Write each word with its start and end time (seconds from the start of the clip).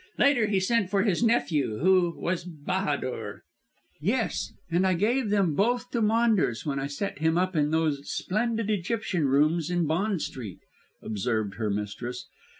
Later 0.17 0.47
he 0.47 0.59
sent 0.59 0.89
for 0.89 1.03
his 1.03 1.21
nephew, 1.21 1.77
who 1.77 2.15
was 2.17 2.43
Bahadur." 2.43 3.43
"Yes. 4.01 4.51
And 4.71 4.87
I 4.87 4.95
gave 4.95 5.29
them 5.29 5.53
both 5.53 5.91
to 5.91 6.01
Maunders 6.01 6.65
when 6.65 6.79
I 6.79 6.87
set 6.87 7.19
him 7.19 7.37
up 7.37 7.55
in 7.55 7.69
those 7.69 8.09
splendid 8.11 8.71
Egyptian 8.71 9.27
rooms 9.27 9.69
in 9.69 9.85
Bond 9.85 10.23
Street," 10.23 10.61
observed 11.03 11.57
her 11.57 11.69
mistress. 11.69 12.27